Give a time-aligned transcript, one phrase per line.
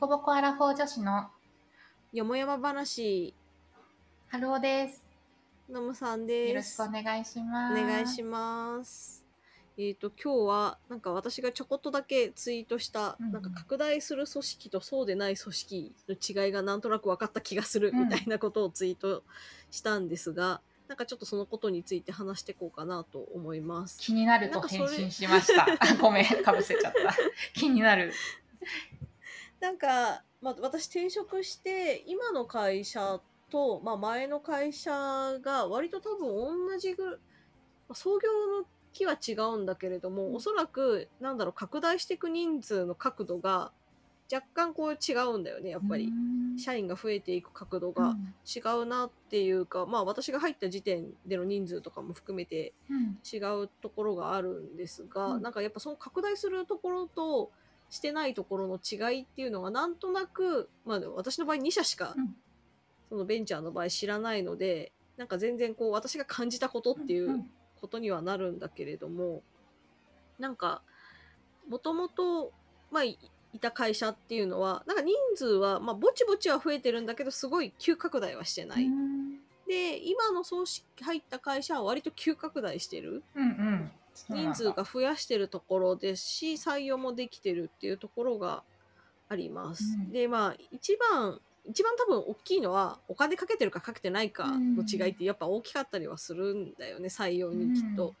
[0.00, 1.26] コボコアラフォー女子の
[2.12, 3.34] よもやま話、
[4.28, 5.02] 春尾です。
[5.68, 6.48] のむさんです。
[6.50, 7.82] よろしくお願いします。
[7.82, 9.24] お願いします。
[9.76, 19.24] えっ、と、今日は、なんか私がちょこっとだけツイートした、うんうんなんか拡大する組織とそうでない組織の違いがなんとなく分かった気がする、うんみたいなことをツイート
[19.72, 23.98] したんですが、なんかちょっとそのことについて話していこうかなと思います。
[23.98, 25.64] 気になると返信しました。
[25.64, 27.16] あ ごめん、かぶせちゃった。
[27.52, 28.12] 気になる。
[29.60, 34.90] なんか、まあ、私転職して今の会社と、まあ、前の会社
[35.42, 38.28] が割と多分同じぐまあ創業
[38.60, 40.34] の期は違うんだけれども、うん。
[40.36, 43.72] おそらくなんだろう拡大していく人数の角度が
[44.32, 46.12] 若干こう違うんだよねやっぱり、
[46.58, 48.34] 社員が増えていく角度がうん。
[48.46, 53.18] 違うなっていうか、まあ私が入った時点での人数とかも含めてうん。
[53.30, 55.42] 違うところがあるんですが、うん。
[55.42, 57.50] なんかやっぱその拡大するところと
[57.90, 62.36] してないところの違いっていうのがなんとなく、まあ、私の場合2社しかうん
[63.08, 69.42] そのベンチャーの場合知らないのでなんか全然こう私が感じたことっていうんことにはなるんだけれども
[70.38, 70.82] なんか
[71.68, 72.52] もともと
[72.90, 73.18] まあい
[73.54, 78.84] いた会社っていうのはなんか人数はまあぼちぼちは増えてるんだけどすごい急拡大はしてない。
[78.84, 79.18] うん
[79.68, 83.22] で今の組織入った会社は割と急拡大してる。
[83.34, 83.90] うんうん。
[84.28, 88.62] 人数が増やしてるところですし採用もできてるっていうところが
[89.28, 89.84] あります。
[89.84, 98.08] うんでまあ一番一番多分大きいのはお金かけてるかかけてないかの違いってやっぱ大きかったりはするんだよね採用にきっと。
[98.08, 98.16] うん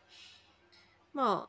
[1.14, 1.48] ま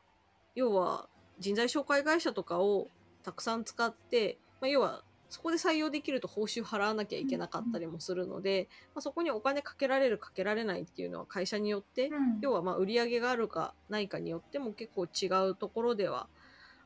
[0.54, 1.06] 要は
[1.38, 2.88] 人材紹介会社とかを
[3.22, 12.40] たくさん使って、まあ、要はそこで採用できると報酬払わなきゃいけなかったりもするので、まあ、そこにお金かけられるかけられないっていうのは会社によってうん。
[12.40, 16.26] 要はまあ売り上げがあるかないかによっても結構違うところでは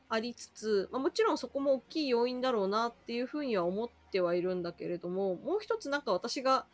[0.09, 6.67] ありつつ、まあ、もちろんそこも大きい要因だろうなっていうふうには思ってはいるんだけれどももう一つなんか私が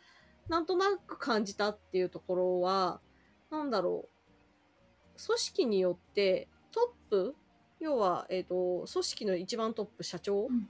[0.48, 3.00] なんとなく感じたっていうところは
[3.50, 4.12] なんだろう。
[5.24, 7.36] 組織によってトップ
[7.80, 10.68] 要は、えー、と組織の一番トップ社長うん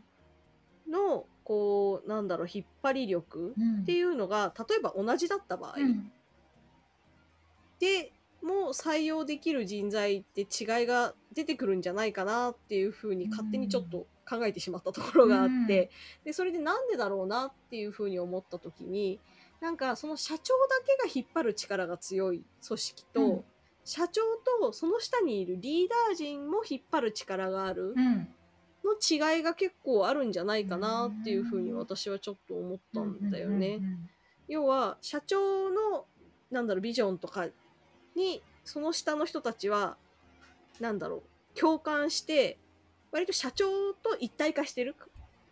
[0.93, 3.83] のこうなんだろう引っ張り力うん。
[3.83, 6.13] っていうのが例えば同じだった場合、うん。
[7.81, 15.91] でもう採用できる人材って違いが出てくるんじゃないかなっていうふうに勝手にちょっと考えてしまったところがあって、
[16.25, 19.21] でそれでなんでだろうなっていうふうに思った時に
[19.61, 23.45] なんかその社長だけが引っ張る力が強い組織と、うん。
[23.85, 24.23] 社長
[24.61, 28.29] とその下にいるリーダー陣も引っ張る力があるうん
[28.85, 33.77] の違いが結構あるんじゃないかなっていうふうに私はちょっと思ったんだよね。
[33.77, 34.09] うん
[34.49, 36.05] 要は社長の
[36.51, 37.47] なんだろうビジョンとか
[38.15, 39.97] にその下の人たちは
[40.81, 41.23] なんだろ
[41.57, 42.59] う共感して
[43.13, 44.95] 割と社長と一体化してる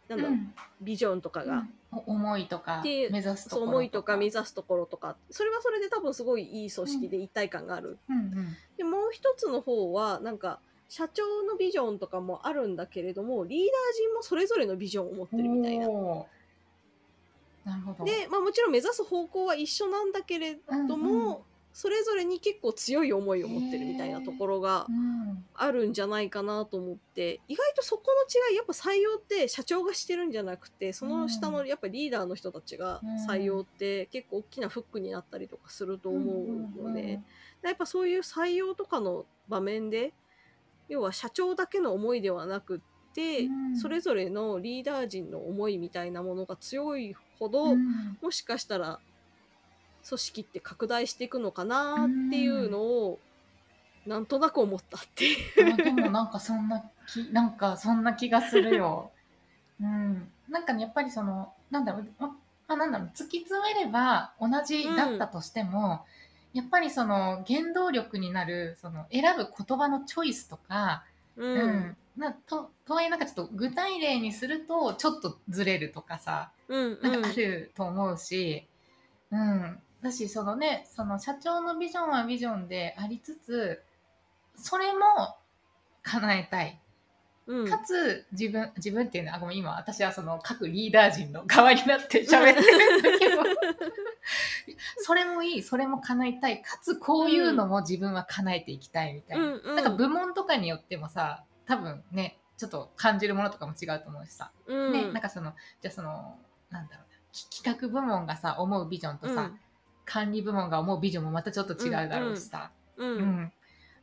[0.08, 0.54] なんだろう、うん。
[0.80, 1.74] ビジョンとかが、うん。
[1.92, 5.16] お思いとかで目指すところ思いとか目指すところとか。
[5.30, 7.98] それはそれで多分すごいいい組織で一体感がある。
[8.08, 8.56] うんうん。
[8.76, 10.60] でもう一つの方はなんか
[10.90, 15.86] 社長のビジョンとかもあるんだけれどもリーダー陣もそれぞれのビジョンを持ってるみたいな。
[15.86, 18.04] なるほど。
[18.04, 20.58] で、まあ、もちろん目指す方向は一緒なんだけれ
[20.88, 21.36] ども、うんうん。
[21.72, 25.44] それぞれに結構強い思いを持ってるみたいなところがうん。
[25.54, 37.20] あるんじゃないかなと思って意外とそこの違いやっぱ採用って社長がしてるんじゃなくてその下のやっぱリーダーの人たちが採用って結構大きなフックになったりとかすると思うので、
[37.62, 40.12] やっぱそういう採用とかの場面で
[40.90, 42.80] 要は社長だけの思いではなくっ
[43.14, 49.00] て、うんそれぞれのリーダー陣の思いみたいなものが強いほど、うんもしかしたら
[50.06, 53.18] 組織って拡大していくのかなっていうのを、
[54.06, 55.72] なんとなく思ったっていう。
[55.72, 59.10] あでもなんかそんな気なんかそんな気がするよ。
[59.80, 62.36] うん、なんかねやっぱりそのなんだろうまま
[62.74, 66.04] あなんだろう突き詰めれば同じだったとしても、
[66.52, 71.04] やっぱりその原動力になるその選ぶ言葉のチョイスとか、
[71.36, 71.96] ううん。
[72.16, 76.98] なととはいえなんかちょっと具体例にするとちょっとずれるとかさうん。
[77.02, 78.66] なんかあると思うし、
[79.30, 83.82] うん、だしそのねその社長のビジョンはビジョンでありつつ
[84.56, 85.36] それも
[86.02, 86.80] 叶えたい
[87.50, 87.68] うん。
[87.68, 93.42] かつ自分自分っていうのはあごめん今私はその各リーダー陣の側になって喋ってるんだけど
[95.02, 99.76] それもいいそれも叶えたいかつこういうのも自分は叶えていきたいみたいな、うんうん。
[99.76, 104.92] なんか部門とかによってもさ多分ねちょっと感じるものとかも違うと思うしさ、うん。
[104.92, 106.38] ねなんかそのじゃあその
[106.70, 109.50] なんだろうなき企画部門がさ思うビジョンとさ、
[110.04, 113.18] 管理部門が思うビジョンもまたちょっと違うだろうしさ、うんうん。
[113.18, 113.52] うん。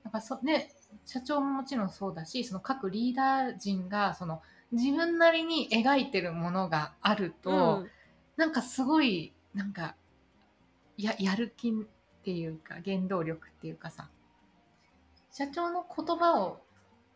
[0.04, 0.72] なんかそね
[1.06, 4.42] 社長ももちろんそうだしその各リーダー陣がその
[4.72, 7.90] 自分なりに描いてるものがあると、うん
[8.38, 9.96] なんかすごいなんか
[10.96, 11.74] ややる気っ
[12.24, 14.10] ていうか原動力っていうかさ
[15.32, 16.62] 社長の言葉を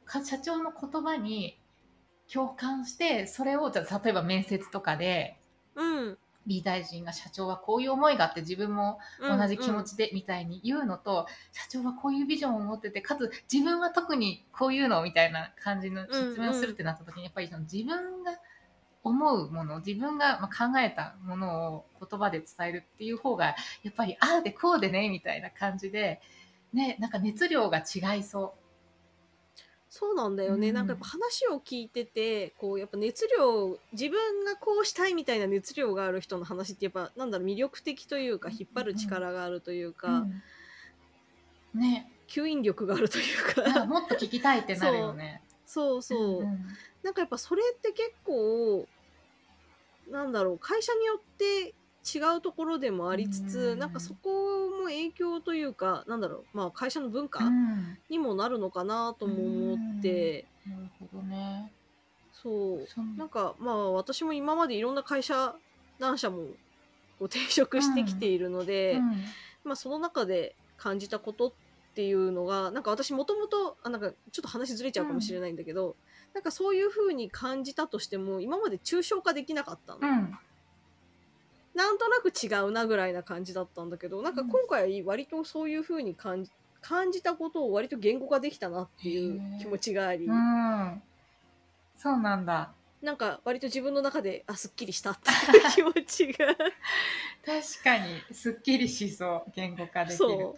[0.04, 1.60] か社長の言葉に
[2.32, 5.38] 共感してそれをじゃあ例えば面接とかで
[5.76, 6.18] うん。
[6.48, 18.34] リー大臣が社長はこういう思いがあって自分も同じ気持ちでみたいに言うのと、社長はこういうビジョンを持っててかつ自分は特にこういうのみたいな感じの説明をするってなった時に、やっぱりその自分が
[19.04, 26.22] 思うもの自分がまあ考えたものを言葉で伝えるっていう方がやっぱりああでこうでねみたいな感じで、
[26.74, 28.54] ね、なんか熱量が違いそ
[29.94, 30.74] そうなんだよね、うん。
[30.74, 39.94] なんかやっぱ話を聞いててこうやっぱ熱量自分がこうしたいみたいな熱量がある人の話ってやっぱなんだろう魅力的というか引っ張る力があるというう。
[39.94, 40.26] か、
[41.74, 41.82] うん。
[41.82, 42.10] ね。
[42.30, 43.64] 吸引力があるというか。
[43.64, 45.44] なんかもっと聞きたいってなるよね。
[45.66, 46.66] そうそう、んん。
[47.04, 48.88] なんかやっぱそれって結構
[50.10, 51.74] なんだろう会社によって
[52.04, 53.80] 違うところでもありつつ、うん。
[53.80, 57.98] なんかそこも影響というかなんだろうまあ会社の文化うん。
[58.10, 61.72] にもなるのかなとも思って、なるほどね。
[62.34, 63.18] そう。
[63.18, 65.56] なんかまあ私も今までいろんな会社
[66.00, 66.46] 何社もこ
[67.22, 69.12] う転職してきているので、うん。
[69.64, 71.54] まあその中で感じたことっ
[71.94, 75.96] ていうのがなんか私もともとあなんかちょっと話ずれちゃうかもしれないんだけど、
[76.34, 80.38] なんかそういう風に感じたとしても今まで抽象化できなかったの、うん
[81.74, 86.52] なんとなく違うなぐらいな感じだったんだけどなんか今回割とそういう風に感じ
[86.82, 91.02] 感じたことを割と言語化できたなっていう気持ちがあり、うん、
[91.96, 92.72] そうなんだ。
[93.02, 96.48] なんか割と自分の中であすっきりしたっていう気持ちが。
[97.46, 100.58] 確かにすっきりしそう言語化できるそと。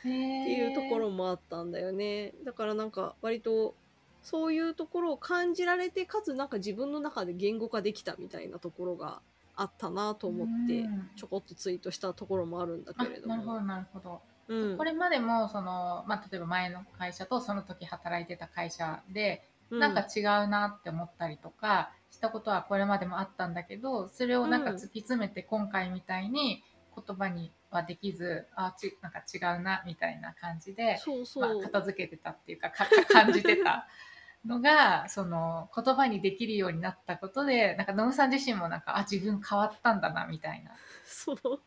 [0.00, 2.32] っていうところもあったんだよね。
[2.44, 3.74] だからなんか割と
[4.22, 9.20] そういうところを感じられてかつなんか自分の中で言語化できたみたいなところが
[9.58, 11.10] あったなと思ってうん。
[11.16, 13.66] ちょこっとツイートしたところもあるんだけれどあなるほども。
[13.66, 14.22] なるほど。
[14.48, 14.76] うん。
[14.78, 19.80] これまでもその、まあ、例えば前の会社とその時働いてた会社でうん。
[19.80, 26.62] なんか違うなって思ったりとかしたことはこれまでもあったんだけどそれをなんかうん突き詰めて今回みたいに
[27.06, 32.90] 言葉にはできずあちなんか違うなみたいな感じで、そうそう、まあ、片付けてたっていうかかか
[33.24, 33.86] 感じてた
[34.48, 40.72] のがその言葉にできるようになったことでなんか野村さん自身もなんかあ自分変わったんだなみたいな。
[41.04, 41.60] そう。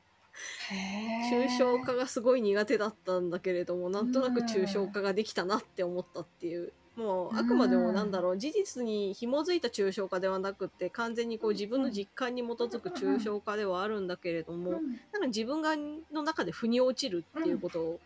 [0.72, 6.74] へ抽象化がすごい苦手だったんだけれどもなんとなく抽象化ができたなって思ったっていう。
[6.96, 15.00] もうあくまでもなんだろう事実に紐づいた抽象化ではなくて完全にこう自分の実感に基づく抽象化ではあるんだけれども、うん。
[15.14, 15.76] なんか自分が
[16.12, 18.00] の中で腑に落ちるっていうこと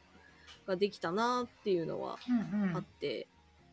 [0.68, 2.18] ができたなっていうのは
[2.75, 3.27] あって、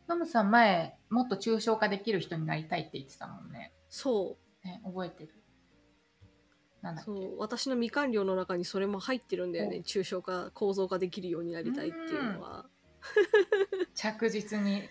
[0.07, 3.71] ノムさん前もっと抽象化できる人になりたいって言ってたもんね。
[3.89, 5.29] そね覚えてる。
[6.81, 7.11] なんうだっけ？
[7.11, 12.65] そう私の未完了の中にそれも入ってるんだよね抽象化構造化できるようになりたいっていうのは。
[13.95, 14.83] 着実に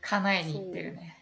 [0.00, 1.14] 叶えにいってるね。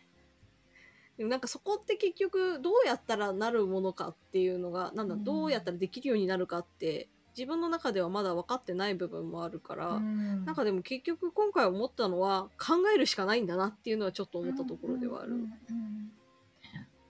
[1.16, 10.44] でもなんかそこって結局どうやったらなるものかっていうのがなんだうんどうやったらできるようになるかって自分の中ではまだ分かってない部分もあるから、うん。
[10.44, 15.32] なんかでも結局今回思ったのは考えるしかないんだなっていうのはちょっと思ったところではある。
[15.32, 16.12] うんうんうん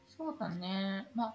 [0.08, 1.06] そうだね。
[1.14, 1.34] ま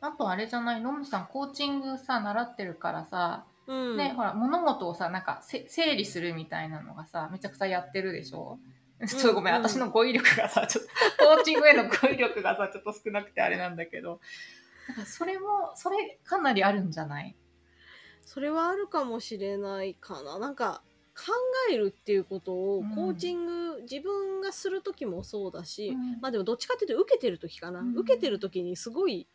[0.00, 3.96] あ、あとあれじゃない、ノムさんコーチングさ、習ってるからさ、うん。
[3.98, 8.58] ね、ほら、物事をさ、なんかせ整理するみたいなのがさ、めちゃくちゃやってるでしょ？
[9.06, 10.84] ちょっとごめん、うん私の語彙力がさ、ちょっ
[11.18, 14.20] と、コーチングへの語彙力がさ、ちょっと少なくてあれなんだけど、
[14.88, 17.36] なんかそれも、それかなりあるんじゃない？
[18.24, 20.38] それはあるかもしれないかな。
[20.38, 20.82] なんか
[21.14, 21.32] 考
[21.70, 22.94] えるっていうことをうん。
[22.94, 26.20] コーチング、自分がする時もそうだし、うん。
[26.20, 27.96] まあでもどっちかっていうと受けてる時かな、うん。
[27.96, 29.26] 受けてる時にすごい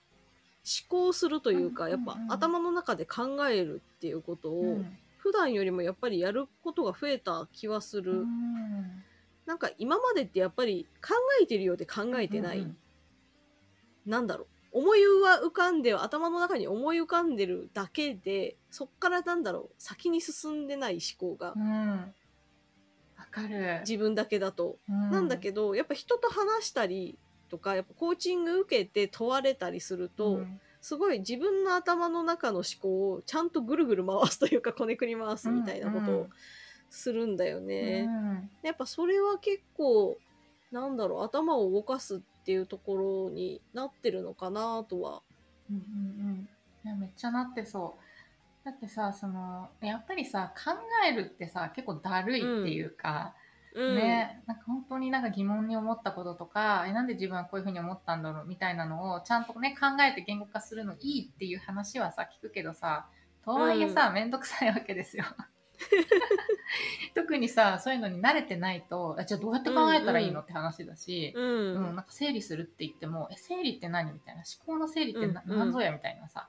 [0.90, 1.92] 思考するというか、うん。
[1.92, 2.32] やっぱうん。
[2.32, 4.98] 頭の中で考えるっていうことを、うん。
[5.18, 9.04] 普段よりもやっぱりやることが増えた気はする、うん。
[9.46, 12.78] なんか今までってやっぱり考えてるようで考えてない、うん。
[14.06, 22.14] なんだろう思いは浮かんで頭の中に思い浮かんでるだけでそっからなんだろう先に進んでない思考がうん。
[23.18, 23.80] わかる。
[23.82, 27.18] 自分だけだと、うんなんだけどやっぱ人と話したり
[27.50, 36.30] とかやっぱコーチング受けて問われたりすると、うんすごい自分の頭の中の思考をちゃんとぐるぐる回すというかこねくり回すみたいなことをうんうん
[36.90, 38.06] するんだよね。
[38.08, 40.18] うんやっぱそれは結構
[40.72, 45.22] なんだろう頭を動かすっていうところになってるのかなとは。
[45.70, 45.84] うんうんう
[46.32, 46.50] ん。
[46.86, 48.66] いやめっちゃなってそう。
[48.66, 50.72] だってさそのやっぱりさ考
[51.06, 53.34] えるってさ結構だるいっていうか、
[53.76, 63.08] うん、ね、なんか本当になんか疑問に思ったこととかえなんで自分はこういうふうに思ったんだろうみたいなのをちゃんとね考えて言語化するのいいっていう話はさ聞くけどさ
[63.44, 65.24] とはいえさ、めんどくさいわけですよ。
[67.16, 70.42] 特にさそういうのに慣れてないとあじゃあどうやって考えたらいいの？
[70.42, 71.46] って話だし、うん。
[71.46, 74.12] うんなんか整理するって言ってもえ整理って何？
[74.12, 74.44] みたいな。
[74.66, 76.48] 思考の整理って何ぞやみたいなさ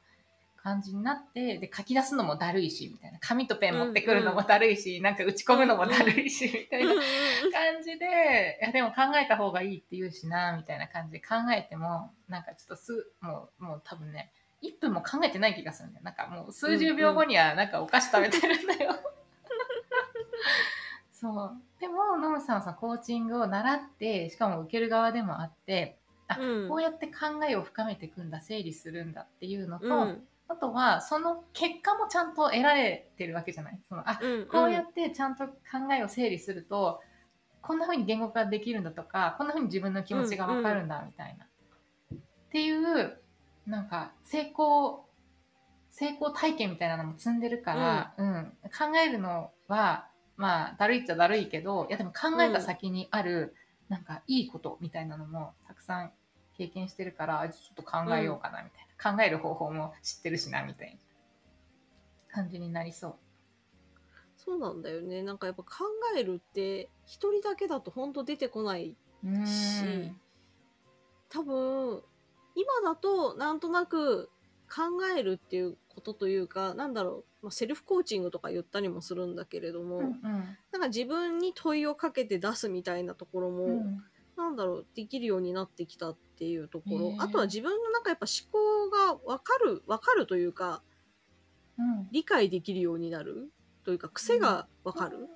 [0.61, 3.19] 感じになってで書き出すのもだるいしみたいな。
[3.21, 7.03] 紙とペン持ってくるのもだるいし、なんか打ち込むのもだるいし、みたいなうんうん。
[7.53, 14.33] 感じでいやでも考えた方がいいって言うしなみたいな感じで考えてもなんかちょっとすもうもう多分ね
[14.63, 16.05] 1分も考えてない気がするんだよ。
[16.05, 18.99] なんかもう数十秒後にはなんかお菓子食べてるんだよ。
[21.13, 21.63] そう。
[21.81, 26.69] でもノムさんはさコーチングを習ってしかも受ける側でもあってあ、うん。
[26.69, 30.29] こうやって考えを深めていくんだ整理するんだっていうのと、うん。
[30.49, 33.81] あとはその結果もちゃんと得られてるわけじゃない。
[33.89, 35.53] そのあうんこうやってちゃんと考
[35.93, 37.03] えを整理すると、
[37.61, 41.45] こんな風に言語化できるんだとかこんな風に自分の気持ちがわかるんだみたいな、
[42.15, 42.19] っ
[42.51, 43.21] ていう
[43.67, 45.07] なんか成功
[45.91, 48.53] 成功体験みたいなのも積んでるから、うん。
[48.63, 50.08] 考えるのは
[50.39, 53.55] まあだるいっちゃだるいけどいやでも考えた先にある、
[53.91, 56.13] なんかいいことみたいなのもたくさん
[56.57, 60.99] 経験してるからちょっと考えようかなみたいな、考える方法も知ってるしなみたいな。
[62.31, 63.15] 感じになりそう。
[64.37, 65.23] そうなんだよね。
[65.23, 65.69] なんかやっぱ考
[66.17, 69.47] えるって一人だけだと本当出てこないうん。
[69.47, 70.13] し
[71.29, 72.03] 多分
[72.55, 74.31] 今だとなんとなく
[74.69, 80.21] 考えるっていうことというかなんだろう、まあ、セルフコーチングとか言ったりもするんだけれども、うんうん。
[80.73, 84.03] なんか自分に問いをかけて出すみたいなところも、うん。
[84.37, 90.83] なんだろうできるようになってきたっていうところ、あとは自分の中やっぱ思考が分かる分かるというか
[91.79, 92.09] うん。
[92.13, 93.51] 理解できるようになる
[93.85, 95.29] というか癖が分かる、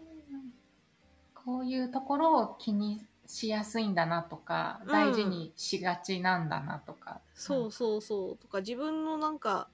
[1.35, 4.93] こういうところを気にしやすいんだなとか、うん。
[4.93, 7.21] 大事にしがちなんだなとか。
[7.35, 8.37] そうそうそう。
[8.37, 9.69] とか自分のなんか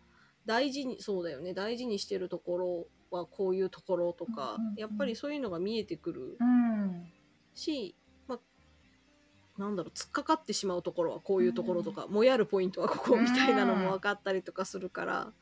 [0.48, 7.06] 大事にそうだよね大事にしてるところはこういうところとか、うんうんうんやっぱりそういうのが見えてくるうん。
[7.54, 7.94] し、
[8.26, 15.32] まあ、なんだろう突っかかってしまうところはこういうところとか、もやるポイントはここみたいなのも分かったりとかするから、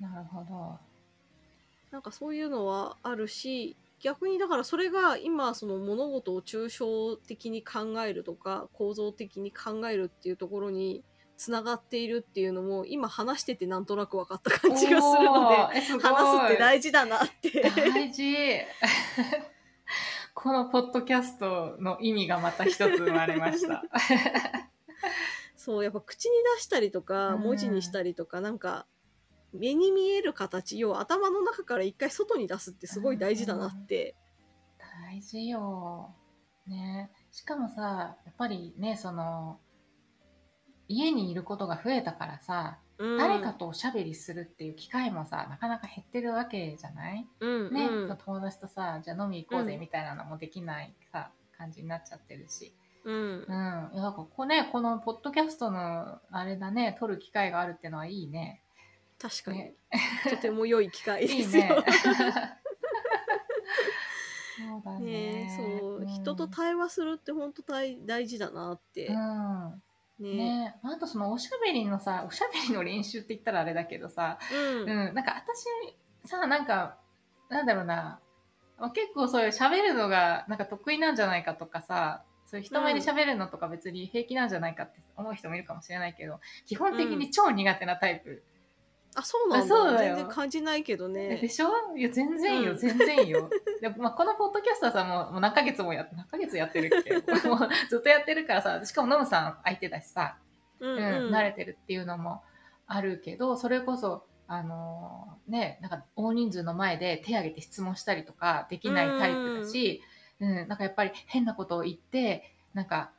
[0.00, 0.78] なるほど。
[1.92, 11.04] なんかそういうのはあるし逆にだからそれが今その物事を抽象的に考えるとか構造的に考えるっていうところに
[11.36, 16.00] つながっているっていうのも今話しててなんとなく分かった感じがするので話す
[16.46, 17.70] って大事だなって。
[17.70, 18.34] 大事。
[20.34, 23.82] このポッドキャストの意味がまた一つ生まれました。
[25.56, 28.86] そうやっぱ口に出したりとかうん文字にしたりとか、なんか
[29.52, 34.14] 目に見える形要は頭の中から一回外に出すってすごい大事だなって。
[34.78, 36.14] 大事よ。
[36.66, 37.10] ね。
[37.30, 39.58] しかもさ、やっぱりね、その、
[40.88, 47.26] 家にいることが増えたからさ、うん誰かとおしゃべりするっていう機会もさ、なかなか減ってるわけじゃない？
[47.40, 52.72] うんね、うん友達とさ、じゃあ飲み行こうぜうんみたいなのもできないさ、感じになっちゃってるし。
[53.04, 53.20] うんう
[53.90, 53.90] ん。
[53.94, 58.62] いや、だからここね、このポッドキャストの、あれだね、撮る機会があるってのはいいね。
[59.18, 59.74] 確かに、ね
[60.30, 61.64] とても良い機会いですよ。
[61.64, 61.74] いね。
[64.56, 65.04] そうだね。
[65.04, 69.82] ねそう、ん人と対話するって本当大大事だなって、うん。
[70.24, 70.36] ね。
[70.36, 74.90] ね、あとそのおしゃべりのさおしゃべりの練習って言ったらあれだけどさ、うん。
[74.90, 75.66] うん、なんか私
[76.28, 76.98] さなんか
[77.50, 78.20] なんだろうな。
[78.78, 88.42] まあ結構そういう喋るのがなんか得意なんじゃないかとかさそういう人前で喋るのとか別に平気なんじゃないかって思う人もいるかもしれないけど基本的に超苦手なタイプ、
[89.16, 89.74] あそうなんだ。
[89.76, 90.16] あそうだよ。
[90.16, 91.36] 全然感じないけどね。
[91.36, 91.68] でしょ？
[91.96, 92.78] いや全然よ、うん。
[92.78, 93.48] 全然よ。
[93.80, 97.14] で、まあ、このポッドキャストはさもうもう何ヶ月もやって何ヶ月やってるっけ？
[97.48, 100.36] もうずっとやってるからさしかもノムさん相手だしさ
[100.80, 101.24] うんうん。
[101.26, 102.42] うん慣れてるっていうのも
[102.86, 110.02] あるけどそれこそあのーねなんか大人数の前で手挙げて質問したりとかできないタイプだし、
[110.40, 113.12] うんなんかやっぱり変なことを言ってなんか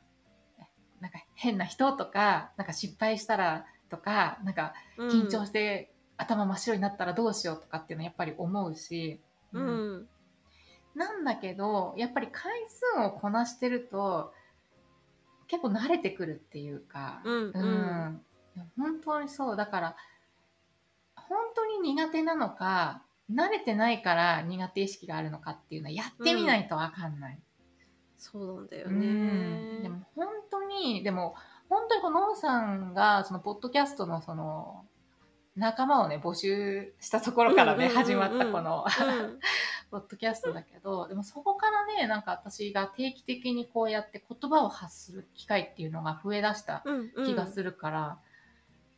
[1.00, 5.08] なんか変な人とかなんか失敗したらとかなんかうん。
[5.08, 9.20] 緊張して頭真っ白になったらどうしようとかっていうのやっぱり思うし、
[9.52, 9.96] ううん。
[10.02, 10.08] ん
[10.94, 14.32] なんだけどやっぱり回数をこなしてると
[15.46, 17.42] 結構慣れてくるっていうか、うんうん。
[17.54, 18.22] うん。
[18.78, 19.56] 本当にそう。
[19.56, 19.96] だから
[21.14, 27.38] 本当に苦手なのか慣れてないから苦手意識があるのかっていうのはやってみないと分かんない。
[28.18, 29.00] そうなんだようん。
[29.00, 31.34] ねでも本当にでも
[31.68, 34.84] 本当にこのノンさんがそのポッドキャストのその
[35.56, 39.40] 仲間をね募集したところからね、始まったこのうん
[39.90, 46.84] ポッドキャストだけどでもそこからねなんか私が定期的にこうやって言葉を発する機会っていうのが増えだした
[47.24, 48.18] 気がするから、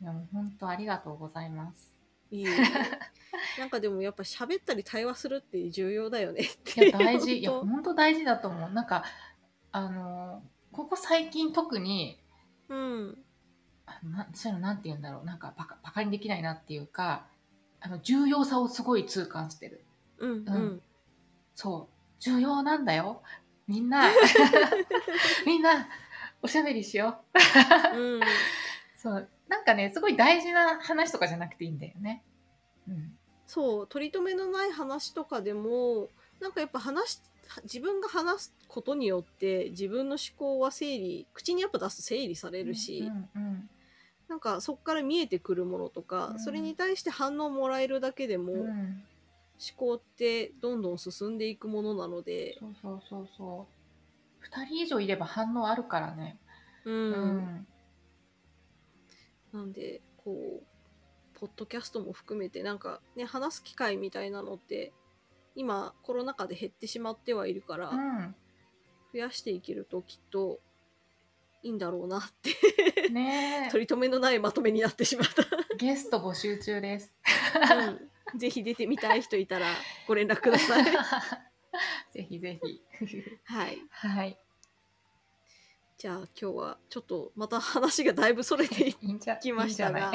[0.00, 1.94] いやもう本当ありがとうございます。
[2.30, 2.46] いい。
[3.58, 7.38] なんかでもやっぱ喋ったり対話するって重要だよねっいてや大事。
[7.38, 7.94] いや本当。
[7.94, 8.70] 大事だと思う。
[8.70, 9.04] なんか
[9.72, 12.18] あのここ最近特に
[12.68, 13.18] うん。
[13.86, 15.24] あなそういうのなんて言うんだろう。
[15.24, 17.26] なんかバカバカにできないなっていうか
[17.80, 19.84] あの重要さをすごい痛感してる。
[20.18, 20.82] うんううん。
[21.54, 21.94] そう。
[22.20, 23.22] 重要なんだよ。
[23.66, 24.04] みんな。
[25.46, 25.88] みんな
[26.42, 27.20] おしゃべりしよ
[27.94, 27.96] う。
[27.96, 28.20] うん。
[28.96, 29.28] そう。
[29.48, 32.22] なんかねすごい大事な話とかじゃなくていいんだよね。
[32.88, 33.18] うん。
[33.46, 33.86] そう。
[33.86, 36.08] 取り留めのない話とかでも
[36.40, 37.20] なんかやっぱ話し
[37.62, 43.70] 自分が話すことによって自分の思考は整理口にやっぱ出すと整理されるし、うんうん
[44.28, 46.38] なんかそこから見えてくるものとか、うん。
[46.38, 49.02] それに対して反応もらえるだけでも、思うん。
[49.74, 53.66] 考ってどんどん進んでいくものなので、そうそうそうそ
[54.42, 54.44] う。
[54.44, 56.38] 2人以上いれば反応あるからね。
[56.84, 57.12] うん。
[57.12, 57.66] うん。
[59.52, 64.92] なんでこうポッドキャストも含めてなんかね話す機会みたいなのって
[65.58, 68.34] 今コロナ禍で減ってしまってはいるから、うん
[69.10, 70.60] 増やしていけるときっと
[71.62, 75.44] いいんだろうなってねえ 取り留めのないまとめになってしまった、
[75.76, 77.14] ゲスト募集中です。
[78.34, 79.74] うん、ぜひ出てみたい人いたら
[80.06, 80.84] ご連絡ください
[82.12, 82.82] ぜひぜひ。
[83.44, 84.38] はいはい。
[85.96, 88.94] じゃあ今日はちょっとまた話がだいぶそれてい
[89.40, 90.12] きましたが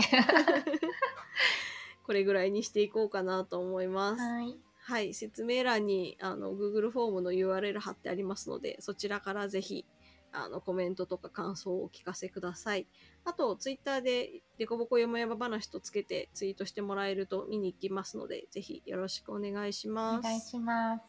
[2.06, 4.56] これぐらいにしていこうかなと思いますはい。
[4.86, 9.86] はい、説明欄にあの Google フォームの URL 貼ってありますので、そちらからぜひ
[10.34, 12.88] あのコメントとか感想をお聞かせください。
[13.24, 20.24] あと、Twitter でデコボコ山々話とつけてツイートしてもらえると見に行きますので、ぜひよろしくお願いしおます。
[20.24, 21.02] 願いします。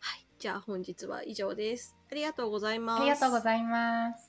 [0.00, 1.96] はい、じゃあ本日は以上です。
[2.10, 3.02] ありがとうございます。
[3.02, 4.25] ありがとうございます。